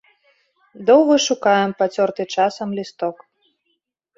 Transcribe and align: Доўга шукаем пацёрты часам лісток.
Доўга 0.87 1.15
шукаем 1.27 1.71
пацёрты 1.81 2.27
часам 2.39 2.69
лісток. 2.79 3.15